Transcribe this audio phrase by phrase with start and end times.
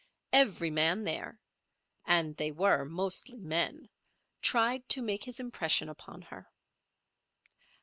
[0.33, 6.49] Every man there—and they were mostly men—tried to make his impression upon her.